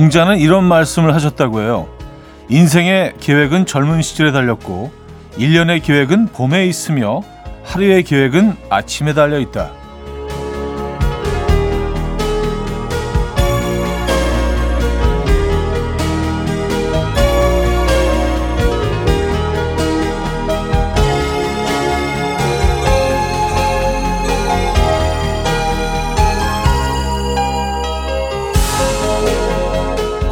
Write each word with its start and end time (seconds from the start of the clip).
공자는 0.00 0.38
이런 0.38 0.64
말씀을 0.64 1.14
하셨다고 1.14 1.60
해요. 1.60 1.86
인생의 2.48 3.16
계획은 3.20 3.66
젊은 3.66 4.00
시절에 4.00 4.32
달렸고 4.32 4.90
1년의 5.36 5.82
계획은 5.82 6.28
봄에 6.28 6.64
있으며 6.64 7.20
하루의 7.64 8.04
계획은 8.04 8.56
아침에 8.70 9.12
달려 9.12 9.38
있다. 9.38 9.79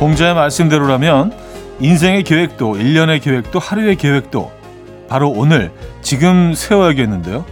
공자의 0.08 0.34
말씀대로라면 0.34 1.34
인생의 1.80 2.22
계획도, 2.22 2.76
1년의 2.76 3.20
계획도, 3.20 3.58
하루의 3.58 3.96
계획도 3.96 4.50
바로 5.06 5.28
오늘, 5.28 5.70
지금 6.00 6.54
세워야겠는데요. 6.54 7.44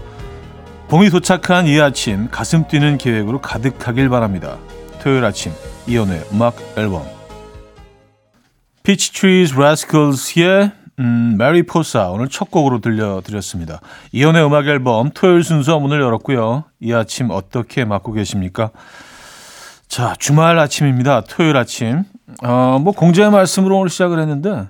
봄이 0.88 1.10
도착한 1.10 1.66
이 1.66 1.78
아침, 1.78 2.28
가슴 2.30 2.66
뛰는 2.66 2.96
계획으로 2.96 3.42
가득하길 3.42 4.08
바랍니다. 4.08 4.56
토요일 5.02 5.26
아침, 5.26 5.52
이연의 5.86 6.22
음악 6.32 6.56
앨범. 6.78 7.04
Trees 8.84 9.52
Rascals의 9.54 10.72
음, 10.98 11.34
메리 11.36 11.62
포사 11.62 12.08
오늘 12.08 12.28
첫 12.30 12.50
곡으로 12.50 12.80
들려드렸습니다. 12.80 13.80
이연의 14.12 14.46
음악 14.46 14.66
앨범 14.66 15.10
토요일 15.10 15.44
순서 15.44 15.78
문을 15.78 16.00
열었고요. 16.00 16.64
이 16.80 16.94
아침 16.94 17.28
어떻게 17.30 17.84
맞고 17.84 18.12
계십니까? 18.12 18.70
자, 19.88 20.14
주말 20.18 20.58
아침입니다. 20.58 21.20
토요일 21.20 21.58
아침. 21.58 22.04
어, 22.42 22.78
뭐 22.80 22.92
공자의 22.92 23.30
말씀으로 23.30 23.78
오늘 23.78 23.90
시작을 23.90 24.18
했는데 24.18 24.68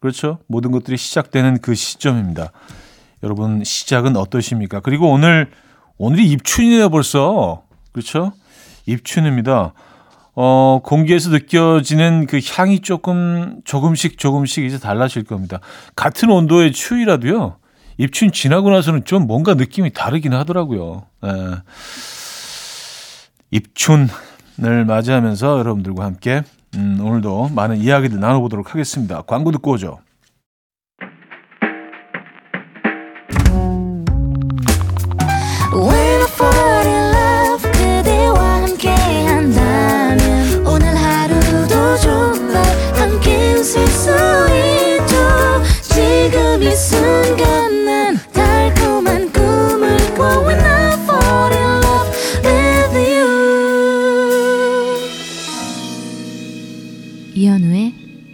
그렇죠. 0.00 0.38
모든 0.46 0.70
것들이 0.70 0.96
시작되는 0.96 1.58
그 1.60 1.74
시점입니다. 1.74 2.52
여러분 3.22 3.64
시작은 3.64 4.16
어떠십니까? 4.16 4.80
그리고 4.80 5.10
오늘 5.10 5.50
오늘이 5.98 6.30
입춘이에요 6.30 6.90
벌써 6.90 7.62
그렇죠? 7.92 8.32
입춘입니다. 8.86 9.72
어, 10.34 10.80
공기에서 10.84 11.30
느껴지는 11.30 12.26
그 12.26 12.40
향이 12.44 12.80
조금 12.80 13.60
조금씩 13.64 14.18
조금씩 14.18 14.64
이제 14.64 14.78
달라질 14.78 15.24
겁니다. 15.24 15.60
같은 15.94 16.30
온도의 16.30 16.72
추위라도요. 16.72 17.56
입춘 17.96 18.30
지나고 18.30 18.70
나서는 18.70 19.06
좀 19.06 19.26
뭔가 19.26 19.54
느낌이 19.54 19.92
다르긴 19.94 20.34
하더라고요. 20.34 21.06
에. 21.24 21.28
예. 21.28 21.56
입춘을 23.50 24.84
맞이하면서 24.86 25.58
여러분들과 25.58 26.04
함께 26.04 26.42
음, 26.76 27.00
오늘도 27.00 27.50
많은 27.54 27.78
이야기들 27.78 28.20
나눠보도록 28.20 28.74
하겠습니다. 28.74 29.22
광고 29.22 29.50
듣고 29.50 29.72
오죠. 29.72 29.98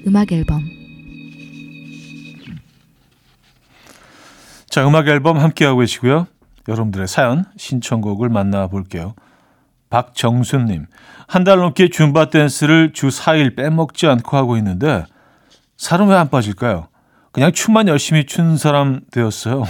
음악 0.07 0.31
앨범 0.31 0.63
자, 4.71 4.87
음악 4.87 5.09
앨범 5.09 5.39
함께하고 5.39 5.81
계시고요. 5.81 6.27
여러분들의 6.69 7.09
사연, 7.09 7.45
신청곡을 7.57 8.29
만나볼게요. 8.29 9.15
박정순님, 9.91 10.87
한 11.27 11.45
달 11.45 11.59
넘게 11.59 11.89
줌바 11.91 12.31
댄스를 12.31 12.93
주 12.95 13.09
4일 13.09 13.57
빼먹지 13.57 14.07
않고 14.07 14.37
하고 14.37 14.57
있는데, 14.57 15.05
살은 15.77 16.07
왜 16.09 16.15
안 16.17 16.31
빠질까요? 16.31 16.89
그냥 17.33 17.53
춤만 17.53 17.89
열심히 17.89 18.25
춘 18.25 18.57
사람 18.57 19.01
되었어요. 19.11 19.65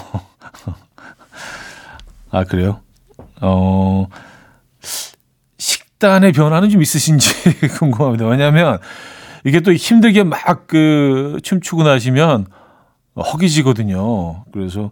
아, 2.30 2.44
그래요? 2.44 2.80
어, 3.40 4.06
식단의 5.58 6.32
변화는 6.32 6.68
좀 6.70 6.82
있으신지 6.82 7.32
궁금합니다. 7.78 8.26
왜냐면, 8.26 8.74
하 8.74 8.78
이게 9.44 9.60
또 9.60 9.72
힘들게 9.72 10.22
막 10.24 10.66
그 10.66 11.38
춤추고 11.42 11.82
나시면 11.82 12.46
허기지거든요. 13.16 14.44
그래서 14.52 14.90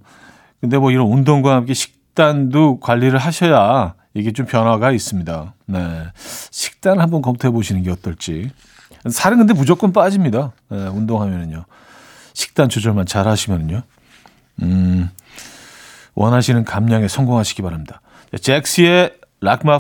근데 0.61 0.77
뭐 0.77 0.91
이런 0.91 1.07
운동과 1.07 1.55
함께 1.55 1.73
식단도 1.73 2.81
관리를 2.81 3.19
하셔야 3.19 3.95
이게 4.13 4.33
좀 4.33 4.45
변화가 4.45 4.93
있습니다. 4.93 5.55
네. 5.67 6.03
식단 6.51 7.01
한번 7.01 7.23
검토해 7.23 7.51
보시는 7.53 7.83
게 7.83 7.91
어떨지. 7.91 8.51
살은 9.09 9.39
근데 9.39 9.55
무조건 9.55 9.93
빠집니다. 9.93 10.53
네, 10.69 10.87
운동하면은요. 10.89 11.65
식단 12.35 12.69
조절만 12.69 13.07
잘 13.07 13.27
하시면은요. 13.27 13.83
음, 14.63 15.09
원하시는 16.15 16.65
감량에 16.65 17.09
성공하시기 17.09 17.63
바랍니다. 17.63 18.03
잭스의 18.39 19.15
Like 19.43 19.63
My 19.65 19.79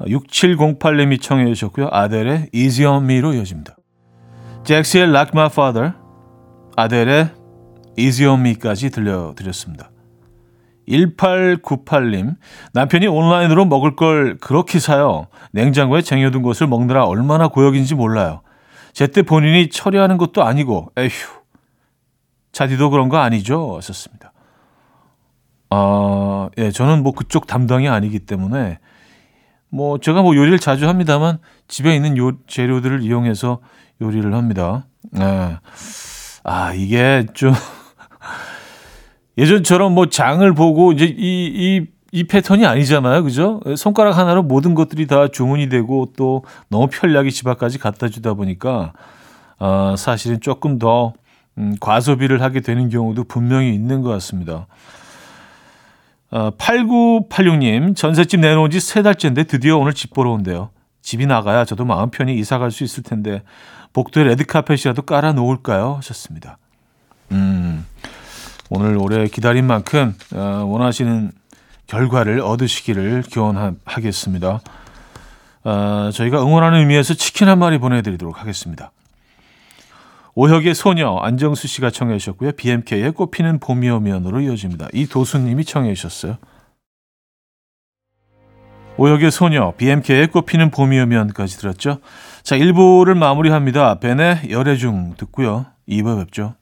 6708님이 0.00 1.20
청해 1.20 1.46
주셨고요. 1.46 1.88
아델의 1.90 2.50
Easy 2.52 2.92
On 2.92 3.04
Me로 3.04 3.32
이어집니다. 3.32 3.76
잭스의 4.64 5.04
Like 5.04 5.30
My 5.32 5.46
Father, 5.46 5.94
아델의 6.76 7.30
Easy 7.96 8.30
On 8.30 8.40
Me까지 8.40 8.90
들려드렸습니다. 8.90 9.90
1898님, 10.88 12.36
남편이 12.72 13.06
온라인으로 13.06 13.64
먹을 13.64 13.96
걸 13.96 14.38
그렇게 14.38 14.78
사요. 14.78 15.26
냉장고에 15.52 16.02
쟁여둔 16.02 16.42
것을 16.42 16.66
먹느라 16.66 17.04
얼마나 17.04 17.48
고역인지 17.48 17.94
몰라요. 17.94 18.42
제때 18.92 19.22
본인이 19.22 19.68
처리하는 19.68 20.16
것도 20.16 20.44
아니고, 20.44 20.92
에휴. 20.96 21.10
자디도 22.52 22.90
그런 22.90 23.08
거 23.08 23.18
아니죠? 23.18 23.76
하셨습니다. 23.76 24.32
아, 25.70 26.48
예, 26.56 26.70
저는 26.70 27.02
뭐 27.02 27.12
그쪽 27.12 27.46
담당이 27.46 27.88
아니기 27.88 28.20
때문에 28.20 28.78
뭐 29.68 29.98
제가 29.98 30.22
뭐 30.22 30.36
요리를 30.36 30.58
자주 30.58 30.88
합니다만 30.88 31.38
집에 31.68 31.94
있는 31.94 32.16
요 32.16 32.32
재료들을 32.46 33.02
이용해서 33.02 33.60
요리를 34.00 34.32
합니다. 34.34 34.86
네. 35.10 35.56
아 36.44 36.72
이게 36.74 37.26
좀 37.34 37.52
예전처럼 39.38 39.92
뭐 39.92 40.06
장을 40.08 40.52
보고 40.54 40.92
이제 40.92 41.06
이 41.06 41.82
이 41.82 41.96
이 42.16 42.24
패턴이 42.24 42.64
아니잖아요, 42.64 43.24
그죠? 43.24 43.60
손가락 43.76 44.16
하나로 44.16 44.42
모든 44.42 44.74
것들이 44.74 45.06
다 45.06 45.28
주문이 45.28 45.68
되고 45.68 46.12
또 46.16 46.44
너무 46.68 46.88
편리하게 46.90 47.28
집 47.28 47.46
앞까지 47.46 47.78
갖다 47.78 48.08
주다 48.08 48.32
보니까 48.32 48.94
아, 49.58 49.94
사실은 49.98 50.40
조금 50.40 50.78
더 50.78 51.12
음, 51.58 51.74
과소비를 51.78 52.40
하게 52.40 52.60
되는 52.60 52.88
경우도 52.88 53.24
분명히 53.24 53.74
있는 53.74 54.00
것 54.00 54.08
같습니다. 54.10 54.66
어, 56.36 56.50
8986님, 56.50 57.96
전셋집 57.96 58.40
내놓은 58.40 58.70
지 58.70 58.78
세 58.78 59.02
달째인데 59.02 59.44
드디어 59.44 59.78
오늘 59.78 59.94
집 59.94 60.12
보러 60.12 60.32
온대요. 60.32 60.68
집이 61.00 61.24
나가야 61.26 61.64
저도 61.64 61.84
마음 61.86 62.10
편히 62.10 62.38
이사 62.38 62.58
갈 62.58 62.70
수 62.70 62.84
있을 62.84 63.02
텐데, 63.02 63.42
복도에 63.94 64.24
레드카펫이라도 64.24 65.02
깔아 65.02 65.32
놓을까요? 65.32 65.94
하셨습니다. 65.96 66.58
음, 67.32 67.86
오늘 68.68 68.98
오래 68.98 69.26
기다린 69.28 69.66
만큼, 69.66 70.14
어, 70.34 70.64
원하시는 70.66 71.32
결과를 71.86 72.40
얻으시기를 72.40 73.22
기원하겠습니다. 73.22 74.60
어, 75.64 76.10
저희가 76.12 76.42
응원하는 76.42 76.80
의미에서 76.80 77.14
치킨 77.14 77.48
한 77.48 77.58
마리 77.58 77.78
보내드리도록 77.78 78.40
하겠습니다. 78.40 78.90
오혁의 80.38 80.74
소녀 80.74 81.16
안정수 81.16 81.66
씨가 81.66 81.90
청해 81.90 82.18
주셨고요. 82.18 82.52
BMK의 82.52 83.12
꽃피는 83.12 83.58
봄이 83.58 83.88
오면으로 83.88 84.42
이어집니다. 84.42 84.88
이 84.92 85.06
도수 85.06 85.38
님이 85.38 85.64
청해 85.64 85.94
주셨어요. 85.94 86.36
오혁의 88.98 89.30
소녀 89.30 89.72
BMK의 89.76 90.28
꽃피는 90.28 90.70
봄이 90.70 91.00
오면까지 91.00 91.56
들었죠. 91.56 92.00
자 92.42 92.56
1부를 92.56 93.16
마무리합니다. 93.16 93.98
벤의 93.98 94.50
열애중 94.50 95.14
듣고요. 95.16 95.66
2부 95.88 96.18
뵙죠. 96.18 96.54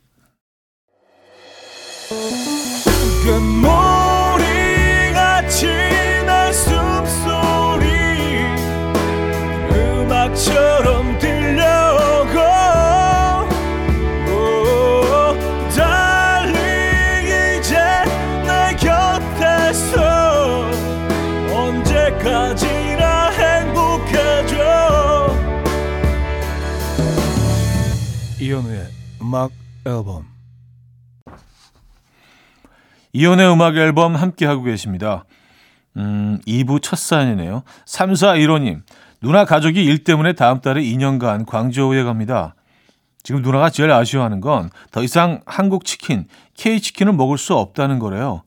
이현우의 28.54 28.86
음악 29.20 29.50
앨범 29.84 30.26
이혼의 33.12 33.52
음악 33.52 33.76
앨범 33.76 34.14
함께하고 34.14 34.62
계십니다. 34.62 35.24
음, 35.96 36.38
2부 36.46 36.80
첫 36.80 36.96
사연이네요. 36.96 37.64
3415님, 37.86 38.82
누나 39.20 39.44
가족이 39.44 39.84
일 39.84 40.04
때문에 40.04 40.34
다음 40.34 40.60
달에 40.60 40.82
2년간 40.82 41.46
광저우에 41.46 42.04
갑니다. 42.04 42.54
지금 43.24 43.42
누나가 43.42 43.70
제일 43.70 43.90
아쉬워하는 43.90 44.40
건 44.40 44.70
더 44.92 45.02
이상 45.02 45.40
한국 45.46 45.84
치킨, 45.84 46.28
K치킨을 46.54 47.12
먹을 47.12 47.38
수 47.38 47.54
없다는 47.54 47.98
거래요. 47.98 48.42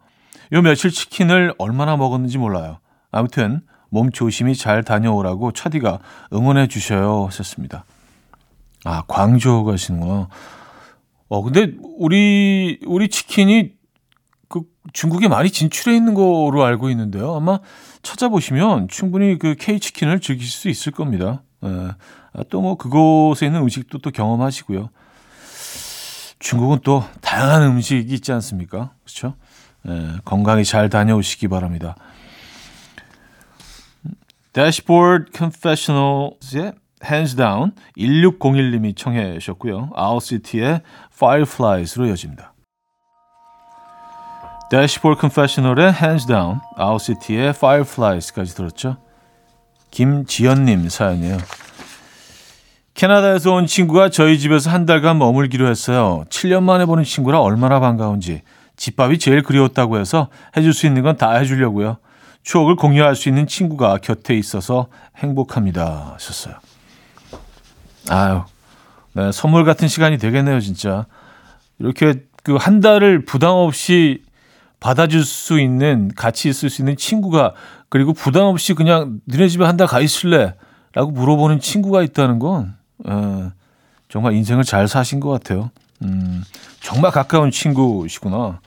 요 0.54 0.62
며칠 0.62 0.90
치킨을 0.90 1.54
얼마나 1.58 1.98
먹었는지 1.98 2.38
몰라요. 2.38 2.80
아무튼 3.12 3.60
몸 3.90 4.12
조심히 4.12 4.56
잘 4.56 4.84
다녀오라고 4.84 5.52
차디가 5.52 6.00
응원해 6.32 6.68
주셔요 6.68 7.26
하셨습니다. 7.26 7.84
아, 8.88 9.04
광저우 9.06 9.66
가시는구나. 9.66 10.30
어, 11.28 11.42
근데 11.44 11.74
우리 11.98 12.80
우리 12.86 13.10
치킨이 13.10 13.74
그 14.48 14.62
중국에 14.94 15.28
많이 15.28 15.50
진출해 15.50 15.94
있는 15.94 16.14
거로 16.14 16.64
알고 16.64 16.90
있는데요. 16.92 17.36
아마 17.36 17.60
찾아보시면 18.02 18.88
충분히 18.88 19.38
그 19.38 19.56
K 19.60 19.82
치킨을 19.82 20.22
즐길 20.22 20.48
수 20.48 20.70
있을 20.70 20.94
겁니다. 20.94 21.44
예. 21.66 21.90
아, 22.32 22.44
또뭐 22.50 22.78
그곳에 22.78 23.48
있는 23.48 23.60
음식도 23.62 23.98
또 23.98 24.10
경험하시고요. 24.10 24.90
중국은 26.40 26.80
또 26.86 27.04
다양한 27.20 27.64
음식이 27.64 28.14
있지 28.14 28.32
않습니까? 28.32 28.92
그렇죠? 29.04 29.36
예, 29.90 30.20
건강히 30.24 30.64
잘 30.64 30.88
다녀오시기 30.90 31.50
바랍니다. 31.50 31.98
Dashboard 34.54 35.32
Confessionals의 35.36 36.74
Hands 37.04 37.36
Down 37.36 37.72
1601님이 37.98 38.96
청해 38.96 39.34
주셨고요. 39.40 39.92
아웃시티의 39.96 40.82
Fireflies로 41.14 42.08
이어집니다. 42.08 42.54
Dashboard 44.70 45.20
Confessional의 45.20 45.94
Hands 45.94 46.26
Down, 46.28 46.60
아웃시티의 46.76 47.50
Fireflies까지 47.50 48.56
들었죠. 48.56 48.98
김지연님 49.92 50.90
사연이에요. 50.90 51.38
캐나다에서 52.94 53.54
온 53.54 53.66
친구가 53.68 54.10
저희 54.10 54.40
집에서 54.40 54.70
한 54.72 54.86
달간 54.86 55.20
머물기로 55.20 55.70
했어요. 55.70 56.26
7년 56.30 56.64
만에 56.64 56.86
보는 56.86 57.04
친구라 57.04 57.40
얼마나 57.40 57.80
반가운지. 57.80 58.42
집밥이 58.76 59.20
제일 59.20 59.44
그리웠다고 59.44 60.00
해서 60.00 60.30
해줄 60.58 60.74
수 60.74 60.86
있는 60.88 61.04
건 61.04 61.16
다 61.18 61.32
해주려고요. 61.36 61.98
추억을 62.44 62.76
공유할 62.76 63.16
수 63.16 63.30
있는 63.30 63.46
친구가 63.48 63.98
곁에 63.98 64.36
있어서 64.36 64.88
행복합니다. 65.18 66.14
하셨어요. 66.16 66.56
아유, 68.10 68.42
네, 69.14 69.32
선물 69.32 69.66
같은 69.66 69.88
시간이 69.88 70.18
되겠네요, 70.18 70.60
진짜. 70.60 71.06
이렇게 71.80 72.24
그 72.44 72.56
한 72.58 72.80
달을 72.80 73.26
부담 73.26 73.52
없이 73.52 74.24
받아줄 74.80 75.24
수 75.26 75.60
있는, 75.60 76.12
같이 76.16 76.48
있을 76.50 76.70
수 76.70 76.82
있는 76.82 76.96
친구가, 76.96 77.54
그리고 77.90 78.14
부담 78.14 78.44
없이 78.46 78.74
그냥 78.74 79.20
너네 79.26 79.48
집에 79.50 79.66
한 79.66 79.76
달 79.78 79.88
가 79.88 80.00
있을래? 80.00 80.56
라고 80.94 81.12
물어보는 81.12 81.60
친구가 81.60 82.04
있다는 82.04 82.40
건, 82.40 82.76
에, 83.08 83.12
정말 84.10 84.34
인생을 84.34 84.64
잘 84.64 84.88
사신 84.88 85.20
것 85.20 85.30
같아요. 85.30 85.72
음, 86.04 86.44
정말 86.80 87.12
가까운 87.12 87.52
친구시구나. 87.52 88.62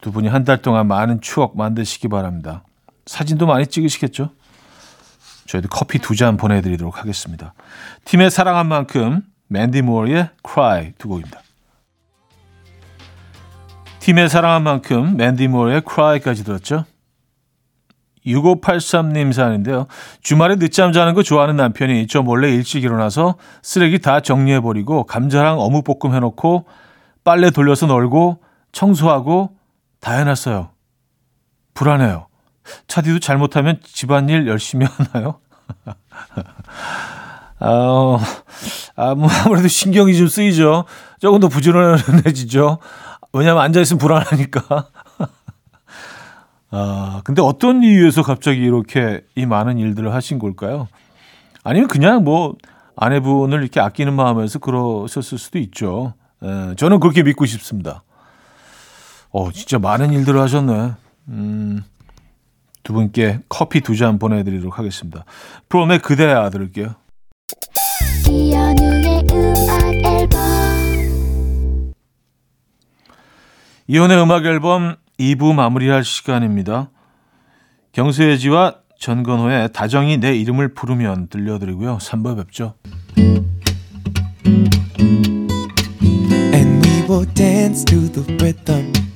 두 0.00 0.12
분이 0.12 0.28
한 0.28 0.44
달 0.44 0.58
동안 0.60 0.86
많은 0.86 1.20
추억 1.22 1.56
만드시기 1.56 2.08
바랍니다. 2.08 2.62
사진도 3.06 3.46
많이 3.46 3.66
찍으시겠죠? 3.66 4.30
저희도 5.48 5.68
커피 5.68 5.98
두 5.98 6.14
잔 6.14 6.36
보내드리도록 6.36 6.98
하겠습니다. 7.00 7.54
팀의 8.04 8.30
사랑한 8.30 8.66
만큼 8.66 9.22
맨디 9.48 9.82
모어의 9.82 10.30
Cry 10.46 10.92
두 10.98 11.08
곡입니다. 11.08 11.40
팀의 14.00 14.28
사랑한 14.28 14.62
만큼 14.62 15.16
맨디 15.16 15.48
모어의 15.48 15.82
Cry까지 15.88 16.44
들었죠. 16.44 16.84
6583님 18.26 19.32
사연인데요. 19.32 19.86
주말에 20.20 20.56
늦잠 20.56 20.92
자는 20.92 21.14
거 21.14 21.22
좋아하는 21.22 21.56
남편이 21.56 22.06
저 22.08 22.22
몰래 22.22 22.50
일찍 22.50 22.84
일어나서 22.84 23.36
쓰레기 23.62 24.00
다 24.00 24.20
정리해버리고 24.20 25.04
감자랑 25.04 25.58
어묵볶음 25.58 26.14
해놓고 26.14 26.66
빨래 27.24 27.50
돌려서 27.50 27.86
널고 27.86 28.42
청소하고 28.72 29.56
다 30.00 30.12
해놨어요. 30.12 30.70
불안해요. 31.74 32.27
차디도 32.86 33.20
잘못하면 33.20 33.80
집안일 33.82 34.46
열심히 34.46 34.86
하나요? 35.12 35.40
아, 37.60 38.18
아, 38.96 39.14
뭐 39.14 39.28
아무래도 39.44 39.68
신경이 39.68 40.16
좀 40.16 40.28
쓰이죠. 40.28 40.84
조금 41.20 41.40
더 41.40 41.48
부지런해지죠. 41.48 42.78
왜냐하면 43.32 43.64
앉아있으면 43.64 43.98
불안하니까. 43.98 44.88
아, 46.70 47.20
근데 47.24 47.42
어떤 47.42 47.82
이유에서 47.82 48.22
갑자기 48.22 48.60
이렇게 48.60 49.24
이 49.34 49.46
많은 49.46 49.78
일들을 49.78 50.12
하신 50.14 50.38
걸까요? 50.38 50.88
아니면 51.64 51.88
그냥 51.88 52.24
뭐 52.24 52.54
아내분을 52.96 53.60
이렇게 53.62 53.80
아끼는 53.80 54.14
마음에서 54.14 54.58
그러셨을 54.58 55.38
수도 55.38 55.58
있죠. 55.58 56.14
에, 56.42 56.74
저는 56.76 57.00
그렇게 57.00 57.22
믿고 57.22 57.46
싶습니다. 57.46 58.02
어, 59.30 59.50
진짜 59.52 59.78
많은 59.78 60.12
일들을 60.12 60.40
하셨네. 60.40 60.92
음, 61.28 61.84
두 62.88 62.94
분께 62.94 63.40
커피 63.50 63.82
두 63.82 63.94
잔 63.94 64.18
보내드리도록 64.18 64.78
하겠습니다. 64.78 65.26
프롬의 65.68 65.98
그대야 65.98 66.48
들을게요. 66.48 66.94
이연우의 68.30 69.26
음악 69.30 69.94
앨범 70.06 71.92
이연의 73.88 74.22
음악 74.22 74.46
앨범 74.46 74.96
2부 75.20 75.52
마무리할 75.54 76.02
시간입니다. 76.02 76.88
경수예지와 77.92 78.76
전건호의 78.98 79.74
다정이 79.74 80.16
내 80.16 80.34
이름을 80.34 80.72
부르면 80.72 81.28
들려드리고요. 81.28 81.98
3부 81.98 82.38
뵙죠. 82.38 82.74
And 86.54 86.88
we 86.88 87.02
will 87.06 87.26
dance 87.34 87.84
to 87.84 88.10
the 88.10 88.24
rhythm. 88.36 89.07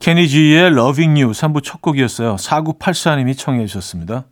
케니지의 0.00 0.66
Loving 0.68 1.20
You 1.20 1.32
3부 1.32 1.62
첫 1.62 1.80
곡이었어요. 1.82 2.36
4984님이 2.36 3.36
청해 3.36 3.66
주셨습니다. 3.66 4.24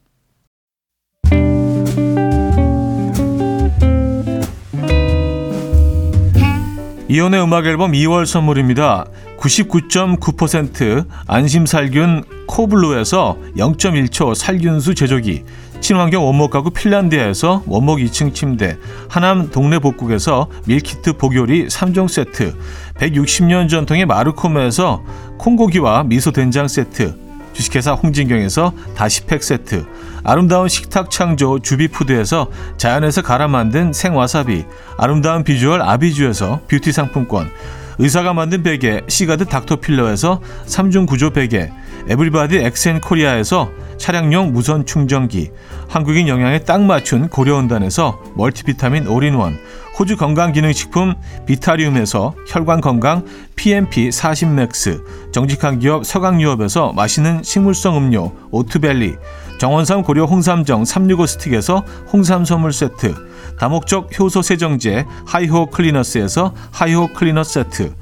이혼의 7.09 7.41
음악 7.41 7.67
앨범 7.67 7.93
2월 7.93 8.27
선물입니다. 8.27 9.07
99.9% 9.39 11.07
안심살균 11.27 12.25
코블루에서 12.49 13.39
0.1초 13.57 14.35
살균수 14.35 14.95
제조기 14.95 15.45
친환경 15.81 16.27
원목 16.27 16.51
가구 16.51 16.71
핀란드에서 16.71 17.63
원목 17.67 17.99
2층 17.99 18.35
침대, 18.35 18.77
하남 19.09 19.51
동네 19.51 19.79
복국에서 19.79 20.49
밀키트 20.67 21.13
복요리 21.13 21.69
3종 21.69 22.09
세트, 22.09 22.57
160년 22.99 23.69
전통의 23.69 24.07
마르코메에서 24.07 25.03
콩고기와 25.39 26.05
미소 26.05 26.31
된장 26.31 26.69
세트, 26.69 27.15
주식회사 27.53 27.93
홍진경에서 27.93 28.73
다시팩 28.95 29.43
세트, 29.43 29.87
아름다운 30.25 30.69
식탁 30.69 31.11
창조 31.11 31.59
주비푸드에서 31.59 32.51
자연에서 32.77 33.23
갈아 33.23 33.49
만든 33.49 33.93
생와사비, 33.93 34.65
아름다운 34.99 35.45
비주얼 35.45 35.83
아비주에서 35.83 36.61
뷰티 36.69 36.93
상품권, 36.93 37.51
의사가 37.99 38.35
만든 38.35 38.63
베개 38.63 39.03
시가드 39.09 39.47
닥터필러에서 39.47 40.41
3중 40.67 41.07
구조 41.07 41.31
베개, 41.31 41.71
에브리바디 42.09 42.59
엑센 42.59 43.01
코리아에서 43.01 43.71
차량용 43.99 44.53
무선 44.53 44.85
충전기, 44.85 45.51
한국인 45.89 46.29
영양에 46.29 46.61
딱 46.61 46.83
맞춘 46.83 47.29
고려원단에서 47.29 48.21
멀티비타민 48.35 49.07
올인원, 49.07 49.59
호주 49.99 50.19
건강기능식품 50.19 51.15
비타리움에서 51.47 52.35
혈관건강 52.49 53.25
PMP 53.57 54.11
40맥스, 54.11 55.33
정직한 55.33 55.79
기업 55.79 56.05
서강유업에서 56.05 56.93
맛있는 56.93 57.43
식물성 57.43 57.97
음료 57.97 58.33
오트벨리, 58.51 59.17
정원삼 59.59 60.03
고려 60.03 60.27
홍삼정 60.27 60.85
365 60.85 61.27
스틱에서 61.27 61.83
홍삼 62.13 62.45
선물 62.45 62.75
세트, 62.75 63.15
다목적 63.59 64.19
효소 64.19 64.43
세정제 64.43 65.07
하이호 65.27 65.67
클리너스에서 65.67 66.55
하이호 66.73 67.09
클리너 67.15 67.43
세트, 67.43 67.95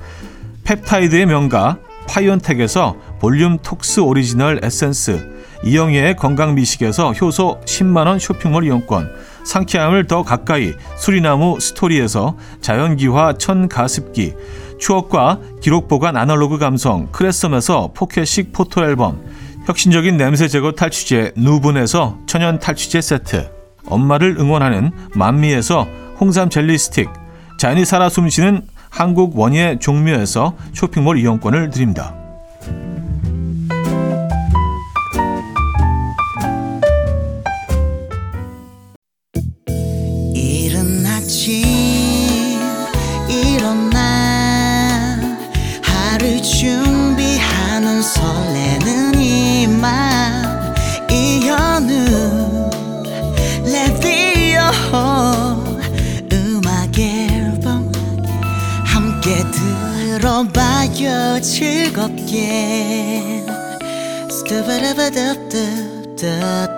펩타이드의 0.64 1.26
명가 1.26 1.78
파이온텍에서 2.08 2.96
볼륨 3.20 3.58
톡스 3.58 4.00
오리지널 4.00 4.60
에센스, 4.62 5.32
이영애의 5.64 6.16
건강미식에서 6.16 7.12
효소 7.12 7.60
10만원 7.64 8.18
쇼핑몰 8.18 8.64
이용권, 8.64 9.10
상쾌함을 9.44 10.06
더 10.06 10.22
가까이 10.22 10.72
수리나무 10.96 11.58
스토리에서 11.60 12.36
자연기화 12.60 13.34
천가습기, 13.38 14.34
추억과 14.78 15.38
기록 15.62 15.88
보관 15.88 16.16
아날로그 16.16 16.58
감성 16.58 17.10
크레썸에서 17.12 17.92
포켓식 17.94 18.52
포토앨범, 18.52 19.24
혁신적인 19.66 20.18
냄새 20.18 20.48
제거 20.48 20.72
탈취제 20.72 21.32
누분에서 21.36 22.18
천연 22.26 22.58
탈취제 22.58 23.00
세트, 23.00 23.53
엄마를 23.86 24.36
응원하는 24.38 24.90
만미에서 25.14 25.86
홍삼 26.20 26.48
젤리 26.50 26.78
스틱, 26.78 27.10
자연이 27.58 27.84
살아 27.84 28.08
숨쉬는 28.08 28.62
한국 28.90 29.38
원예 29.38 29.78
종묘에서 29.80 30.54
쇼핑몰 30.72 31.18
이용권을 31.18 31.70
드립니다. 31.70 32.14
함께 59.24 59.40
들어봐요 60.20 61.40
즐겁게 61.40 63.42
스타바라바답답답답 64.28 66.76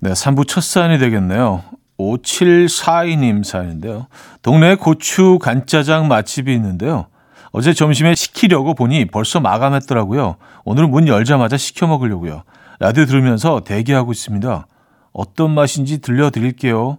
네, 0.00 0.12
3부 0.12 0.48
첫 0.48 0.62
사연이 0.62 0.98
되겠네요. 0.98 1.62
5742님 1.98 3.44
사연인데요. 3.44 4.06
동네에 4.40 4.76
고추 4.76 5.38
간짜장 5.40 6.08
맛집이 6.08 6.54
있는데요. 6.54 7.08
어제 7.56 7.72
점심에 7.72 8.16
시키려고 8.16 8.74
보니 8.74 9.04
벌써 9.04 9.38
마감했더라고요. 9.38 10.38
오늘 10.64 10.88
문 10.88 11.06
열자마자 11.06 11.56
시켜 11.56 11.86
먹으려고요. 11.86 12.42
라디오 12.80 13.04
들으면서 13.04 13.60
대기하고 13.60 14.10
있습니다. 14.10 14.66
어떤 15.12 15.52
맛인지 15.52 15.98
들려드릴게요. 15.98 16.98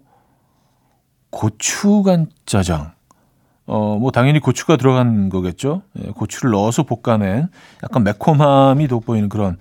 고추 1.29 2.03
간 2.03 2.27
짜장. 2.45 2.93
어, 3.65 3.97
뭐 3.99 4.11
당연히 4.11 4.39
고추가 4.39 4.77
들어간 4.77 5.27
거겠죠. 5.27 5.81
예, 5.99 6.11
고추를 6.11 6.51
넣어서 6.51 6.83
볶아낸 6.83 7.49
약간 7.83 8.05
매콤함이 8.05 8.87
돋보이는 8.87 9.27
그런 9.27 9.57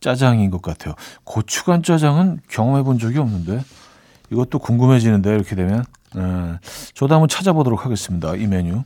짜장인 0.00 0.50
것 0.50 0.60
같아요. 0.60 0.94
고추간 1.24 1.82
짜장은 1.82 2.40
경험해 2.50 2.82
본 2.82 2.98
적이 2.98 3.20
없는데 3.20 3.62
이것도 4.30 4.58
궁금해지는데 4.58 5.34
이렇게 5.34 5.56
되면 5.56 5.86
예, 6.18 6.58
저도 6.92 7.14
한번 7.14 7.28
찾아보도록 7.28 7.86
하겠습니다. 7.86 8.36
이 8.36 8.46
메뉴 8.46 8.82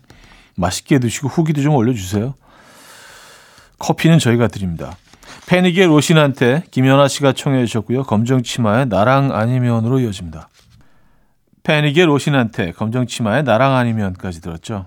맛있게 0.56 0.98
드시고 0.98 1.28
후기도 1.28 1.62
좀 1.62 1.74
올려주세요. 1.74 2.34
커피는 3.78 4.18
저희가 4.18 4.48
드립니다. 4.48 4.96
패니기의 5.46 5.86
로신한테 5.86 6.64
김연아 6.70 7.08
씨가 7.08 7.32
청해 7.32 7.66
주셨고요. 7.66 8.04
검정치마의 8.04 8.86
나랑 8.86 9.34
아니면으로 9.34 10.00
이어집니다. 10.00 10.48
패닉의 11.62 12.06
로신한테 12.06 12.72
검정치마에 12.72 13.42
나랑 13.42 13.74
아니면까지 13.74 14.40
들었죠. 14.40 14.86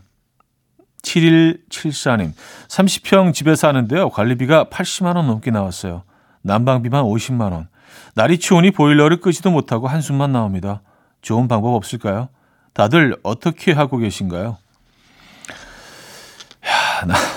7174님, 1.04 2.34
30평 2.68 3.34
집에 3.34 3.56
사는데요. 3.56 4.10
관리비가 4.10 4.66
80만 4.66 5.16
원 5.16 5.28
넘게 5.28 5.52
나왔어요. 5.52 6.04
난방비만 6.42 7.04
50만 7.04 7.52
원. 7.52 7.68
날이 8.16 8.40
추우니 8.40 8.72
보일러를 8.72 9.20
끄지도 9.20 9.52
못하고 9.52 9.88
한숨만 9.88 10.32
나옵니다. 10.32 10.82
좋은 11.22 11.48
방법 11.48 11.76
없을까요? 11.76 12.30
다들 12.74 13.18
어떻게 13.24 13.72
하고 13.72 13.98
계신가요? 13.98 14.58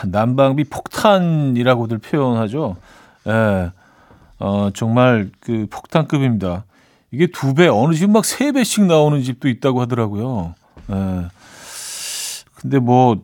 난방비 0.06 0.64
폭탄이라고들 0.64 1.98
표현하죠. 1.98 2.76
예, 3.26 3.70
어, 4.38 4.70
정말 4.74 5.30
그 5.40 5.66
폭탄급입니다. 5.70 6.64
이게 7.10 7.26
두 7.26 7.54
배, 7.54 7.68
어느 7.68 7.94
집 7.94 8.08
막 8.10 8.24
세 8.24 8.52
배씩 8.52 8.84
나오는 8.84 9.22
집도 9.22 9.48
있다고 9.48 9.80
하더라고요. 9.80 10.54
예. 10.90 11.24
근데 12.54 12.78
뭐, 12.78 13.22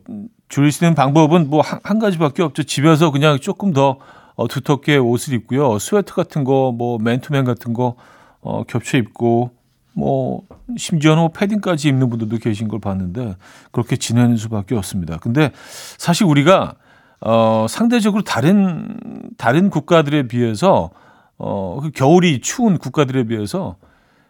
줄일 0.49 0.71
수 0.73 0.85
있는 0.85 0.95
방법은 0.95 1.51
뭐 1.51 1.61
한, 1.61 1.81
한 1.83 1.99
가지밖에 1.99 2.43
없죠. 2.43 2.63
집에서 2.63 3.11
그냥 3.11 3.39
조금 3.41 3.73
더 3.73 3.99
어, 4.37 4.49
두텁게 4.49 4.97
옷을 4.97 5.35
입고요. 5.35 5.79
스웨터 5.79 6.15
같은 6.15 6.45
거, 6.45 6.73
뭐, 6.77 6.99
맨투맨 6.99 7.45
같은 7.45 7.73
거, 7.73 7.95
어, 8.41 8.65
겹쳐 8.65 8.99
입고, 8.99 9.51
뭐, 9.95 10.43
심지어는 10.77 11.23
뭐 11.23 11.29
패딩까지 11.29 11.89
입는 11.89 12.11
분들도 12.11 12.39
계신 12.39 12.69
걸 12.69 12.81
봤는데, 12.81 13.37
그렇게 13.73 13.97
지내는 13.97 14.37
수밖에 14.37 14.75
없습니다. 14.75 15.19
근데 15.19 15.51
사실 15.99 16.27
우리가, 16.27 16.75
어, 17.21 17.67
상대적으로 17.69 18.23
다른, 18.23 18.99
다른 19.39 19.71
국가들에 19.71 20.27
비해서, 20.29 20.91
어, 21.39 21.79
그 21.81 21.91
겨울이 21.91 22.41
추운 22.41 22.79
국가들에 22.79 23.25
비해서 23.25 23.77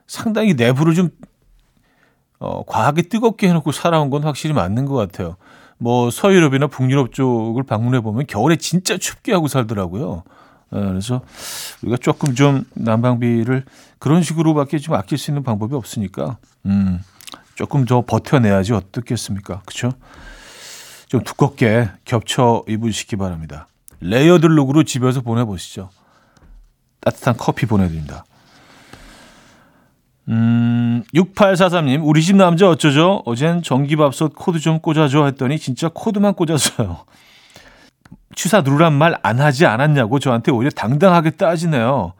상당히 0.06 0.54
내부를 0.54 0.94
좀, 0.94 1.08
어, 2.38 2.62
과하게 2.64 3.02
뜨겁게 3.02 3.48
해놓고 3.48 3.72
살아온 3.72 4.10
건 4.10 4.22
확실히 4.24 4.54
맞는 4.54 4.84
것 4.84 4.94
같아요. 4.94 5.36
뭐 5.78 6.10
서유럽이나 6.10 6.66
북유럽 6.66 7.12
쪽을 7.12 7.62
방문해 7.62 8.00
보면 8.00 8.26
겨울에 8.26 8.56
진짜 8.56 8.96
춥게 8.96 9.32
하고 9.32 9.48
살더라고요. 9.48 10.22
예, 10.74 10.78
그래서 10.78 11.22
우리가 11.82 11.96
조금 11.98 12.34
좀 12.34 12.64
난방비를 12.74 13.64
그런 13.98 14.22
식으로밖에 14.22 14.78
좀 14.78 14.94
아낄 14.94 15.18
수 15.18 15.30
있는 15.30 15.42
방법이 15.42 15.74
없으니까 15.74 16.38
음, 16.66 17.00
조금 17.54 17.84
더 17.84 18.02
버텨내야지 18.02 18.72
어떻겠습니까? 18.72 19.62
그렇죠? 19.64 19.92
좀 21.06 21.22
두껍게 21.22 21.90
겹쳐 22.04 22.64
입으시기 22.68 23.16
바랍니다. 23.16 23.68
layered 24.00 24.46
look으로 24.46 24.82
집에서 24.82 25.20
보내보시죠. 25.20 25.90
따뜻한 27.00 27.36
커피 27.36 27.66
보내드립니다. 27.66 28.24
음, 30.28 31.04
6843님, 31.14 32.00
우리 32.02 32.22
집 32.22 32.36
남자 32.36 32.68
어쩌죠? 32.68 33.22
어젠 33.26 33.62
전기밥솥 33.62 34.34
코드 34.34 34.58
좀 34.58 34.80
꽂아줘 34.80 35.26
했더니 35.26 35.58
진짜 35.58 35.90
코드만 35.92 36.34
꽂았어요. 36.34 37.04
취사 38.34 38.60
누르란 38.60 38.92
말 38.92 39.14
안 39.22 39.40
하지 39.40 39.66
않았냐고 39.66 40.18
저한테 40.18 40.50
오히려 40.52 40.70
당당하게 40.70 41.30
따지네요. 41.30 42.12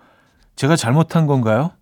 제가 0.56 0.76
잘못한 0.76 1.26
건가요? 1.26 1.73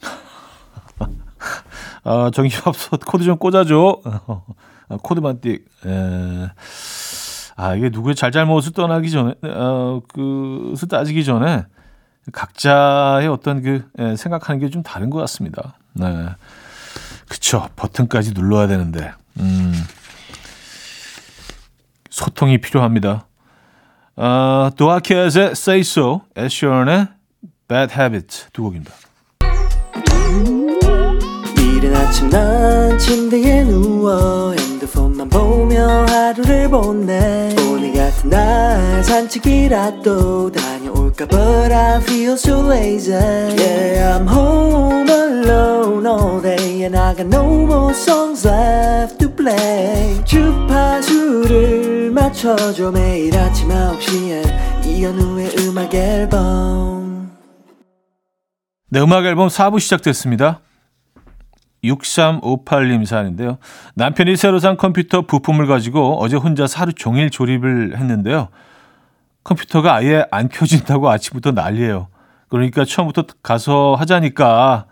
아, 2.04 2.30
전기밥솥 2.32 3.04
코드 3.06 3.24
좀 3.24 3.36
꽂아줘. 3.38 4.00
아, 4.88 4.96
코드만 5.02 5.40
띡. 5.40 5.62
에... 5.86 6.50
아, 7.56 7.74
이게 7.74 7.88
누구의 7.88 8.14
잘잘못을 8.14 8.72
떠나기 8.72 9.10
전에, 9.10 9.34
어, 9.42 10.00
그, 10.12 10.74
수 10.76 10.86
따지기 10.86 11.24
전에 11.24 11.64
각자의 12.32 13.28
어떤 13.28 13.62
그 13.62 13.88
예, 13.98 14.16
생각하는 14.16 14.60
게 14.60 14.68
좀 14.68 14.82
다른 14.82 15.10
것 15.10 15.18
같습니다. 15.20 15.74
네, 15.94 16.28
그쵸. 17.28 17.68
버튼까지 17.76 18.32
눌러야 18.34 18.66
되는데, 18.66 19.12
음, 19.38 19.72
소통이 22.10 22.58
필요합니다. 22.58 23.26
아, 24.16 24.70
도아켓의 24.76 25.50
Say 25.50 25.80
So, 25.80 26.22
애쉬언의 26.38 27.08
Bad 27.68 27.92
Habit 27.92 28.46
두 28.52 28.62
곡입니다. 28.62 28.94
이른 31.58 31.94
아침 31.94 32.30
난 32.30 32.98
침대에 32.98 33.64
누워 33.64 34.52
핸드폰만 34.52 35.28
보며 35.28 36.06
하루를 36.06 36.70
보내 36.70 37.54
오늘 37.68 37.92
같은 37.92 38.30
날 38.30 39.04
산책이라도 39.04 40.50
다 40.52 40.75
녀올까 41.16 41.26
But 41.26 41.72
I 41.72 42.00
feel 42.02 42.34
so 42.34 42.60
lazy 42.68 43.12
Yeah 43.12 44.18
I'm 44.18 44.26
home 44.26 45.08
alone 45.08 46.06
all 46.06 46.40
day 46.40 46.84
And 46.84 46.96
I 46.96 47.14
got 47.14 47.26
no 47.26 47.64
more 47.64 47.94
songs 47.94 48.46
left 48.46 49.18
to 49.18 49.34
play 49.34 50.22
주파수를 50.24 52.10
맞춰줘 52.10 52.90
매일 52.92 53.36
아침 53.36 53.68
9시에 53.68 54.86
이현우의 54.86 55.56
음악 55.60 55.94
앨범 55.94 57.30
네, 58.88 59.00
음악 59.00 59.24
앨범 59.24 59.48
4부 59.48 59.80
시작됐습니다. 59.80 60.60
6358님 61.82 63.04
사연인데요. 63.04 63.58
남편이 63.94 64.36
새로 64.36 64.60
산 64.60 64.76
컴퓨터 64.76 65.22
부품을 65.22 65.66
가지고 65.66 66.20
어제 66.20 66.36
혼자서 66.36 66.80
하루 66.80 66.92
종일 66.92 67.30
조립을 67.30 67.96
했는데요. 67.96 68.48
컴퓨터가 69.46 69.94
아예 69.94 70.24
안 70.32 70.48
켜진다고 70.48 71.08
아침부터 71.08 71.52
난리예요. 71.52 72.08
그러니까 72.48 72.84
처음부터 72.84 73.26
가서 73.44 73.94
하자니까 73.94 74.86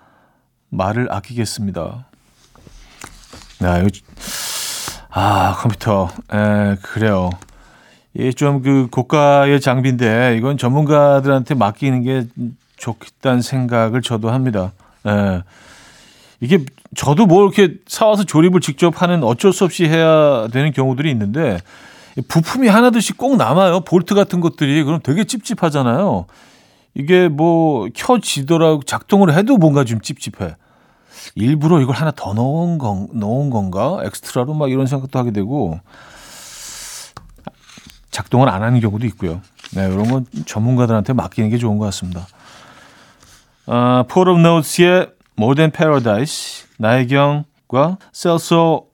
말을 0.70 1.12
아끼겠습니다. 1.12 2.06
야, 3.64 3.78
이거, 3.78 3.88
아, 5.10 5.56
컴퓨터. 5.58 6.08
에, 6.32 6.76
그래요. 6.82 7.30
이게 8.14 8.30
좀 8.30 8.62
그 8.62 8.86
고가의 8.92 9.60
장비인데 9.60 10.36
이건 10.38 10.56
전문가들한테 10.56 11.54
맡기는 11.54 12.02
게 12.02 12.26
좋겠다는 12.76 13.42
생각을 13.42 14.02
저도 14.02 14.30
합니다. 14.30 14.70
에, 15.04 15.42
이게 16.40 16.64
저도 16.94 17.26
뭐 17.26 17.42
이렇게 17.42 17.78
사와서 17.88 18.22
조립을 18.22 18.60
직접 18.60 19.02
하는 19.02 19.24
어쩔 19.24 19.52
수 19.52 19.64
없이 19.64 19.86
해야 19.86 20.46
되는 20.52 20.72
경우들이 20.72 21.10
있는데 21.10 21.58
부품이 22.28 22.68
하나둘씩 22.68 23.16
꼭 23.16 23.36
남아요. 23.36 23.80
볼트 23.80 24.14
같은 24.14 24.40
것들이. 24.40 24.84
그럼 24.84 25.00
되게 25.02 25.24
찝찝하잖아요. 25.24 26.26
이게 26.94 27.28
뭐 27.28 27.88
켜지더라고 27.94 28.82
작동을 28.84 29.34
해도 29.34 29.56
뭔가 29.56 29.84
좀 29.84 30.00
찝찝해. 30.00 30.56
일부러 31.34 31.80
이걸 31.80 31.96
하나 31.96 32.10
더 32.10 32.34
넣은 32.34 32.78
건, 32.78 33.08
넣은 33.12 33.50
건가? 33.50 33.98
엑스트라로 34.04 34.54
막 34.54 34.70
이런 34.70 34.86
생각도 34.86 35.18
하게 35.18 35.32
되고 35.32 35.80
작동을 38.10 38.48
안 38.48 38.62
하는 38.62 38.78
경우도 38.80 39.06
있고요. 39.06 39.40
네, 39.74 39.86
이런 39.86 40.08
건 40.08 40.26
전문가들한테 40.46 41.14
맡기는 41.14 41.50
게 41.50 41.58
좋은 41.58 41.78
것 41.78 41.86
같습니다. 41.86 42.26
아, 43.66 44.04
Port 44.08 44.28
of 44.28 44.38
Notes의 44.40 45.10
More 45.38 45.56
Than 45.56 45.72
Paradise, 45.72 46.66
나혜경과 46.78 47.98
셀소 48.12 48.86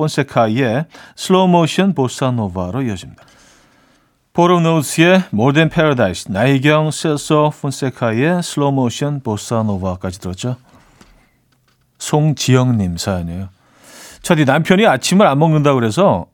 폰세카의 0.00 0.86
Slow 1.14 1.48
Motion 1.48 1.94
Bossa 1.94 2.34
Nova로 2.34 2.82
이어집니다. 2.82 3.22
More 4.38 5.52
Than 5.52 5.68
Paradise, 5.68 6.32
나혜경, 6.32 6.90
셀소 6.90 7.52
폰세카의 7.60 8.42
Slow 8.42 8.72
Motion 8.72 9.20
Bossa 9.22 9.57
Nova까지 9.57 10.20
들었죠. 10.20 10.56
송지영님 11.98 12.96
사연이에요. 12.96 13.50
저희 14.22 14.46
남편이 14.46 14.86
아침을 14.86 15.26
안 15.26 15.38
먹는다고 15.38 15.74
그래서 15.78 16.26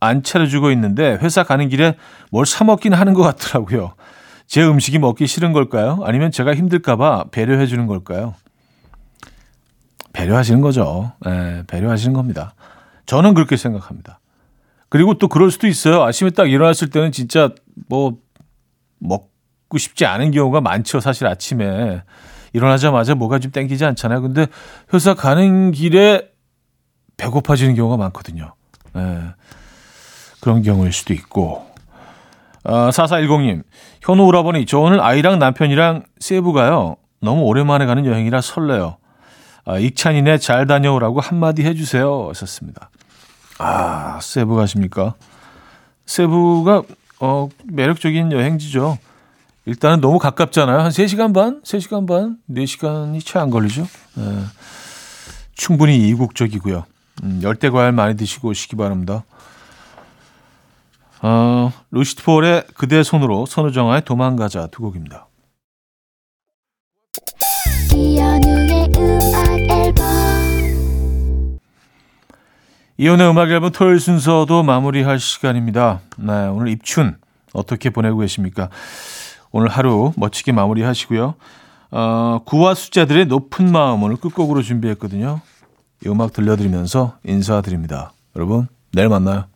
안 0.00 0.22
차려주고 0.22 0.70
있는데 0.72 1.18
회사 1.22 1.44
가는 1.44 1.68
길에 1.70 1.96
뭘 2.30 2.44
사 2.44 2.64
먹긴 2.64 2.92
하는 2.92 3.14
것 3.14 3.22
같더라고요. 3.22 3.94
제 4.46 4.62
음식이 4.62 4.98
먹기 4.98 5.26
싫은 5.26 5.54
걸까요? 5.54 6.00
아니면 6.04 6.30
제가 6.30 6.54
힘들까봐 6.54 7.26
배려해 7.30 7.66
주는 7.66 7.86
걸까요? 7.86 8.34
배려하시는 10.12 10.60
거죠. 10.60 11.12
네, 11.24 11.62
배려하시는 11.66 12.12
겁니다. 12.12 12.54
저는 13.06 13.34
그렇게 13.34 13.56
생각합니다. 13.56 14.20
그리고 14.88 15.14
또 15.14 15.28
그럴 15.28 15.50
수도 15.50 15.66
있어요. 15.66 16.02
아침에 16.02 16.30
딱 16.30 16.50
일어났을 16.50 16.90
때는 16.90 17.12
진짜 17.12 17.50
뭐 17.88 18.18
먹고 18.98 19.78
싶지 19.78 20.06
않은 20.06 20.30
경우가 20.30 20.60
많죠. 20.60 21.00
사실 21.00 21.26
아침에 21.26 22.02
일어나자마자 22.52 23.14
뭐가 23.14 23.40
좀 23.40 23.50
땡기지 23.50 23.84
않잖아요. 23.84 24.22
근데 24.22 24.46
회사 24.92 25.14
가는 25.14 25.72
길에 25.72 26.30
배고파지는 27.16 27.74
경우가 27.74 27.96
많거든요. 27.96 28.54
네. 28.94 29.20
그런 30.40 30.62
경우일 30.62 30.92
수도 30.92 31.12
있고. 31.14 31.66
아, 32.64 32.90
4410님, 32.90 33.62
현우 34.00 34.24
오라버니, 34.24 34.64
저 34.66 34.78
오늘 34.78 35.00
아이랑 35.00 35.38
남편이랑 35.38 36.04
세부 36.18 36.52
가요. 36.52 36.96
너무 37.20 37.42
오랜만에 37.42 37.86
가는 37.86 38.06
여행이라 38.06 38.40
설레요. 38.40 38.96
아, 39.66 39.78
익찬이네 39.78 40.38
잘 40.38 40.66
다녀오라고 40.66 41.20
한마디 41.20 41.64
해주세요. 41.64 42.28
하셨습니다. 42.28 42.90
아, 43.58 44.18
세부 44.22 44.56
가십니까? 44.56 45.14
세부가, 46.06 46.82
어, 47.20 47.48
매력적인 47.64 48.32
여행지죠. 48.32 48.98
일단은 49.66 50.00
너무 50.00 50.18
가깝잖아요. 50.18 50.80
한 50.80 50.90
3시간 50.90 51.32
반? 51.34 51.62
3시간 51.62 52.06
반? 52.06 52.38
4시간이 52.50 53.24
채 53.24 53.38
안 53.38 53.50
걸리죠. 53.50 53.86
네. 54.16 54.44
충분히 55.54 55.96
이국적이고요. 56.08 56.84
음, 57.22 57.40
열대 57.42 57.70
과일 57.70 57.92
많이 57.92 58.16
드시고 58.16 58.48
오시기 58.48 58.76
바랍니다. 58.76 59.24
어, 61.22 61.72
루시트 61.90 62.22
폴의 62.24 62.64
그대 62.74 63.02
손으로 63.02 63.46
선우정아의 63.46 64.02
도망가자 64.04 64.66
두 64.66 64.82
곡입니다. 64.82 65.26
이혼의 72.96 73.28
음악 73.28 73.50
앨범 73.50 73.72
토요일 73.72 73.98
순서도 73.98 74.62
마무리할 74.62 75.18
시간입니다. 75.18 76.00
네, 76.16 76.46
오늘 76.46 76.68
입춘 76.68 77.16
어떻게 77.52 77.90
보내고 77.90 78.18
계십니까? 78.18 78.68
오늘 79.50 79.68
하루 79.68 80.12
멋지게 80.16 80.52
마무리하시고요. 80.52 81.34
어, 81.90 82.40
구와 82.44 82.74
숫자들의 82.74 83.26
높은 83.26 83.72
마음 83.72 84.04
오늘 84.04 84.16
끝곡으로 84.16 84.62
준비했거든요. 84.62 85.40
이 86.04 86.08
음악 86.08 86.32
들려드리면서 86.32 87.18
인사드립니다. 87.24 88.12
여러분, 88.36 88.68
내일 88.92 89.08
만나요. 89.08 89.46